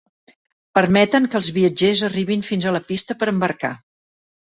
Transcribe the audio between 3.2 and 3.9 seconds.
per a embarcar.